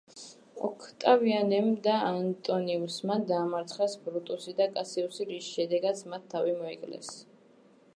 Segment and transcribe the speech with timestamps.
[0.67, 7.19] ოქტავიანემ და ანტონიუსმა დაამარცხეს ბრუტუსი და კასიუსი, რის შემდეგაც მათ თავი მოიკლეს.